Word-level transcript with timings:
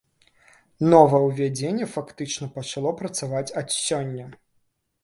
Новаўвядзенне 0.93 1.85
фактычна 1.97 2.51
пачало 2.57 2.95
працаваць 3.05 3.47
ад 3.65 3.79
сёння. 3.83 4.25